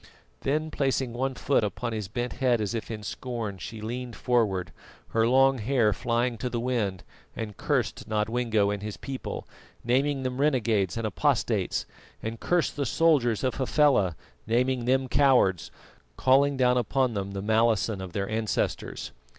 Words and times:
Then, 0.39 0.71
placing 0.71 1.13
one 1.13 1.35
foot 1.35 1.63
upon 1.63 1.93
his 1.93 2.07
bent 2.07 2.33
head 2.33 2.59
as 2.59 2.73
if 2.73 2.89
in 2.89 3.03
scorn, 3.03 3.59
she 3.59 3.81
leaned 3.81 4.15
forward, 4.15 4.71
her 5.09 5.27
long 5.27 5.59
hair 5.59 5.93
flying 5.93 6.39
to 6.39 6.49
the 6.49 6.59
wind, 6.59 7.03
and 7.35 7.55
cursed 7.55 8.07
Nodwengo 8.09 8.71
and 8.71 8.81
his 8.81 8.97
people, 8.97 9.47
naming 9.83 10.23
them 10.23 10.41
renegades 10.41 10.97
and 10.97 11.05
apostates, 11.05 11.85
and 12.23 12.39
cursed 12.39 12.77
the 12.77 12.85
soldiers 12.87 13.43
of 13.43 13.57
Hafela, 13.57 14.15
naming 14.47 14.85
them 14.85 15.07
cowards, 15.07 15.69
calling 16.17 16.57
down 16.57 16.77
upon 16.77 17.13
them 17.13 17.33
the 17.33 17.41
malison 17.43 18.01
of 18.01 18.13
their 18.13 18.27
ancestors. 18.27 19.11